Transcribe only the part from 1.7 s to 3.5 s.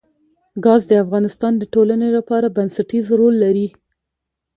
ټولنې لپاره بنسټيز رول